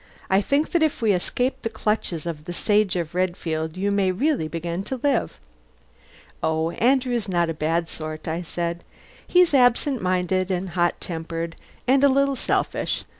I 0.31 0.41
think 0.41 0.71
that 0.71 0.81
if 0.81 1.03
we 1.03 1.11
escape 1.11 1.61
the 1.61 1.69
clutches 1.69 2.25
of 2.25 2.45
the 2.45 2.53
Sage 2.53 2.95
of 2.95 3.13
Redfield 3.13 3.77
you 3.77 3.91
may 3.91 4.11
really 4.11 4.47
begin 4.47 4.83
to 4.85 4.95
live." 5.03 5.37
"Oh, 6.41 6.71
Andrew's 6.71 7.29
not 7.29 7.51
a 7.51 7.53
bad 7.53 7.87
sort," 7.87 8.27
I 8.27 8.41
said. 8.41 8.83
"He's 9.27 9.53
absentminded, 9.53 10.49
and 10.49 10.69
hot 10.69 10.99
tempered, 10.99 11.55
and 11.87 12.03
a 12.03 12.09
little 12.09 12.35
selfish. 12.35 13.03